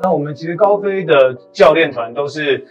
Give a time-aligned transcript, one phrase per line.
[0.00, 2.64] 那我们其实高飞的教练团都是，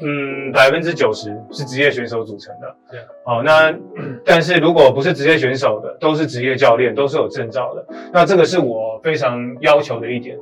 [0.00, 2.74] 嗯，百分之九十是职业选手组成的。
[2.90, 3.00] 对。
[3.24, 3.74] 哦，那
[4.24, 7.86] 但是如果不是职业选手的，都是职业教练，都是有证照的。
[8.12, 10.36] 那这个是我非常要求的一点。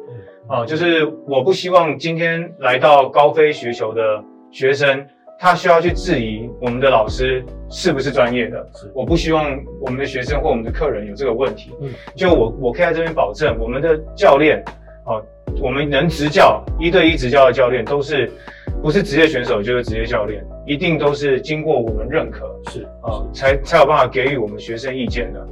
[0.49, 4.03] 哦，就是我不希望今天来到高飞学球的
[4.51, 5.07] 学生。
[5.37, 11.75] 他需要去质疑我们的老师是不是专业的，我不希望我们的学生或我们的客人有这个问题。
[11.83, 14.73] 嗯，就我我可以在这边保证，我们的教练，哦，
[15.61, 18.31] 我们能执教一对一执教的教练都是
[18.83, 25.47] 不是职业选手就是职业教练，一定都是经过我们认可，是啊，才才有办法给予我们学生意见的。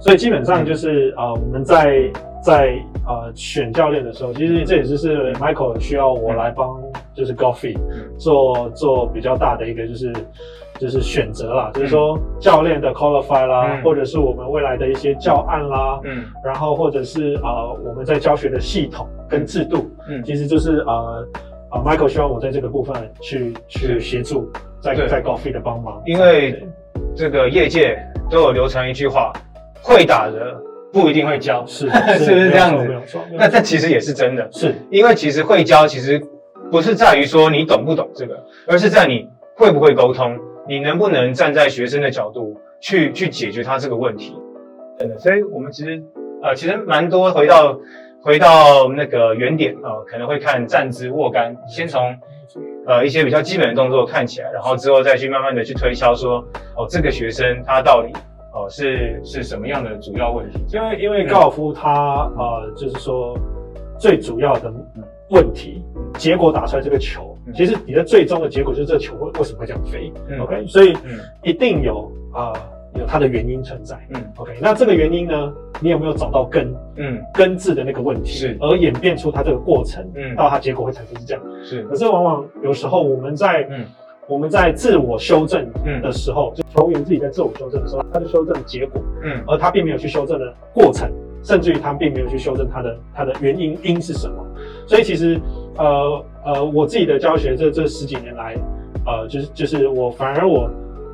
[0.00, 2.10] 所以基本上就是啊，我们在
[2.42, 2.74] 在
[3.06, 6.80] 呃选教练的时候，其实这也是是 Michael 需要我来帮。
[7.14, 7.76] 就是 Golfy
[8.16, 10.10] 做做比较大的一个就是
[10.82, 21.24] 就是选择啦，就是说教练的 qualify 啦，或者是我们未来的一些教案啦，嗯，然后或者是呃我们在教学的系统跟制度，嗯，其实就是呃
[21.70, 26.66] 呃 Michael 希望我在这个部分去去协助在在 Golfy 的帮忙，因为
[27.14, 27.96] 这个业界
[28.28, 29.32] 都有流传一句话，
[29.80, 30.60] 会打的
[30.92, 32.88] 不一定会教，是 是不是这样子？
[32.88, 34.74] 没有错，那这其实也是真的，是。
[34.90, 36.20] 因为其实会教其实。
[36.70, 38.34] 不是在于说你懂不懂这个，
[38.66, 40.34] 而是在你会不会沟通，
[40.68, 44.36] 你能不能站在学生的角度去去解决他这个问题。
[44.98, 46.02] 真的，所以我们其实
[46.42, 47.78] 呃其实蛮多回到
[48.20, 52.16] 回到那个原点啊，可能会看站姿握杆，先从
[52.86, 56.38] 呃一些比较基本的动作看起来，然后之后再去慢慢的去推销说
[56.76, 58.12] 哦这个学生他到底
[58.52, 60.58] 哦是是什么样的主要问题？
[60.72, 63.36] 因为因为高尔夫他呃就是说
[63.98, 64.72] 最主要的。
[65.30, 65.82] 问题
[66.18, 70.96] 结果打出来这个球，其实你的最终的结果就是这球为为什么会这样飞？OK，所以
[71.42, 72.52] 一定有啊
[72.94, 73.96] 有它的原因存在。
[74.10, 76.72] 嗯，OK，那这个原因呢，你有没有找到根？
[76.96, 81.42] 嗯，根治的那个问题，是而演变出它这个过程，嗯，到它结果会产生是这样。
[81.64, 83.84] 是，可是往往有时候我们在嗯
[84.28, 85.68] 我们在自我修正
[86.00, 91.10] 的时候，就球员自己在自我修正的时候，他的修正结果，嗯，而他并没有去修正的过程。
[91.44, 94.46] 甚至于他并没有去修正他的他的原因因是什么，
[94.86, 95.40] 所以其实
[95.76, 98.56] 呃呃我自己的教学这这十几年来，
[99.06, 100.70] 呃就是就是我反而我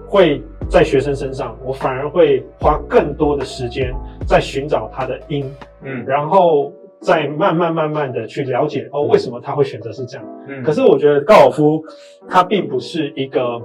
[0.07, 3.95] 会在学生身上，我反而会花更多的时间
[4.27, 5.45] 在寻找他的因，
[5.83, 11.83] 嗯，然后再慢慢慢慢的去了解哦为什么他会选择是这样，嗯，可是我觉得高尔夫
[12.29, 13.61] 它并不是一个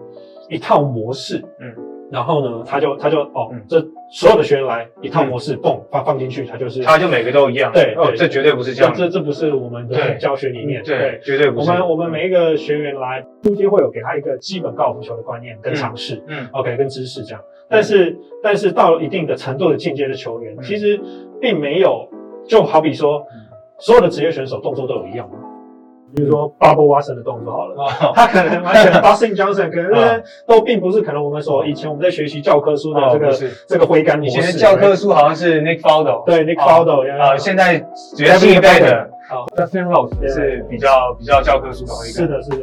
[0.49, 1.92] 一套模式，嗯。
[2.13, 7.71] 然后呢，他就他就哦，这所有的学员来一套模式，嘣放放进去，他就是他就每个都一样。
[7.73, 8.93] 对，哦，这绝对不是这样。
[8.95, 10.83] 这这不是我们的教学理念。
[10.83, 11.69] 对，绝对不是。
[11.71, 17.41] 我们我们每一个学员来初期会有给他一个基本高尔夫球的观念跟尝试，嗯，OK，跟知识这样。
[17.67, 21.01] 但是但是到了一定的程度的进阶的球员，其实
[21.41, 22.07] 并没有，
[22.47, 23.25] 就好比说，
[23.79, 25.37] 所有的职业选手动作都有一样吗？
[26.15, 33.31] 比如说 Bubble Watson 的动作好了，他可能完全 Dustin Johnson 可能都并不是可能我们所以前我们在学习教科书的这个
[33.67, 34.37] 这个挥杆模式。
[34.37, 37.79] 以前教科书好像是 Nick Faldo，对 Nick Faldo，啊，现在
[38.15, 42.13] 觉得新一代的啊 Dustin Rose 是比较比较教科书的挥杆。
[42.13, 42.57] 是的，是的。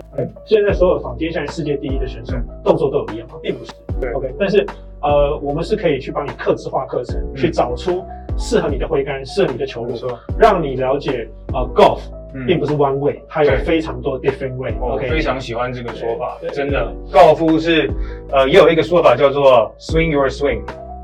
[0.44, 3.34] 现在所有坊间现在世界第一的选手动作都有一样吗？
[3.42, 3.72] 并不是。
[4.00, 4.64] 对，OK，但是
[5.02, 8.04] 呃，我们是可以去帮你刻制化课程，去找出
[8.38, 9.94] 适合你的挥杆、适合你的球路，
[10.38, 12.00] 让你了解呃 Golf。
[12.46, 14.74] 并不是 one way，它有非常多 different way。
[14.80, 16.92] 我非常喜欢这个说法，真的。
[17.12, 17.90] 高尔夫是，
[18.32, 20.60] 呃，也有一个说法叫做 swing your swing，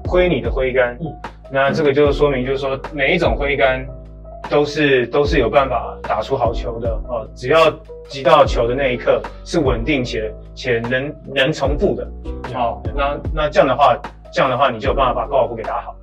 [0.09, 0.97] 挥你的挥杆。
[1.01, 1.07] 嗯，
[1.51, 3.87] 那这个就是说明，就是说每一种挥杆
[4.49, 7.29] 都是都是有办法打出好球的哦。
[7.35, 7.71] 只要
[8.09, 12.09] 击到球的那一刻是稳定且且能能重复的，
[12.55, 13.97] 好，那那这样的话，
[14.33, 15.97] 这样的话你就有办法把高尔夫给打好。